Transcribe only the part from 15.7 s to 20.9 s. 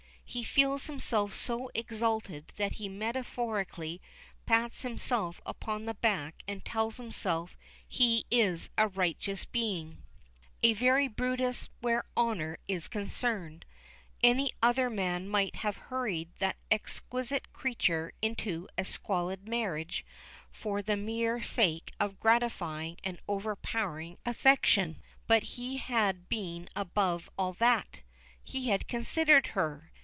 hurried that exquisite creature into a squalid marriage for